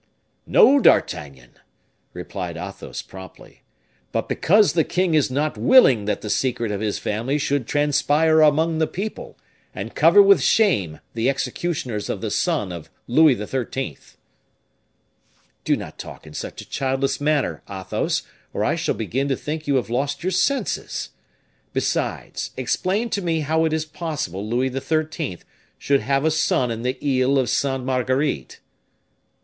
"No, 0.47 0.79
D'Artagnan," 0.79 1.51
replied 2.11 2.57
Athos, 2.57 3.03
promptly; 3.03 3.61
"but 4.11 4.27
because 4.27 4.73
the 4.73 4.83
king 4.83 5.13
is 5.13 5.29
not 5.29 5.59
willing 5.59 6.05
that 6.05 6.21
the 6.21 6.29
secret 6.31 6.71
of 6.71 6.81
his 6.81 6.97
family 6.97 7.37
should 7.37 7.67
transpire 7.67 8.41
among 8.41 8.79
the 8.79 8.87
people, 8.87 9.37
and 9.75 9.93
cover 9.93 10.19
with 10.19 10.41
shame 10.41 10.99
the 11.13 11.29
executioners 11.29 12.09
of 12.09 12.19
the 12.19 12.31
son 12.31 12.71
of 12.71 12.89
Louis 13.05 13.35
XIII." 13.35 13.99
"Do 15.63 15.75
not 15.77 15.99
talk 15.99 16.25
in 16.25 16.33
such 16.33 16.61
a 16.61 16.67
childish 16.67 17.21
manner, 17.21 17.61
Athos, 17.69 18.23
or 18.53 18.63
I 18.65 18.73
shall 18.75 18.95
begin 18.95 19.27
to 19.27 19.35
think 19.35 19.67
you 19.67 19.75
have 19.75 19.91
lost 19.91 20.23
your 20.23 20.31
senses. 20.31 21.09
Besides, 21.73 22.49
explain 22.57 23.11
to 23.11 23.21
me 23.21 23.41
how 23.41 23.65
it 23.65 23.71
is 23.71 23.85
possible 23.85 24.43
Louis 24.49 24.71
XIII. 24.75 25.41
should 25.77 25.99
have 26.01 26.25
a 26.25 26.31
son 26.31 26.71
in 26.71 26.81
the 26.81 26.97
Isle 27.21 27.37
of 27.37 27.51
Sainte 27.51 27.83
Marguerite." 27.85 28.59